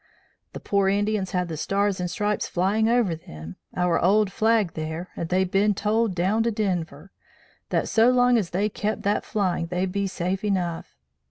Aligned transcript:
"'The 0.53 0.59
pore 0.59 0.89
Indians 0.89 1.29
had 1.29 1.47
the 1.47 1.55
Stars 1.55 1.99
and 1.99 2.09
Stripes 2.09 2.47
flying 2.47 2.89
over 2.89 3.15
them, 3.15 3.57
our 3.75 3.99
old 3.99 4.31
flag 4.31 4.71
thar, 4.73 5.09
and 5.15 5.29
they'd 5.29 5.51
bin 5.51 5.75
told 5.75 6.15
down 6.15 6.41
to 6.41 6.49
Denver, 6.49 7.11
that 7.69 7.87
so 7.87 8.09
long 8.09 8.35
as 8.35 8.49
they 8.49 8.67
kept 8.67 9.03
that 9.03 9.23
flying 9.23 9.67
they'd 9.67 9.91
be 9.91 10.07
safe 10.07 10.43
enough. 10.43 10.97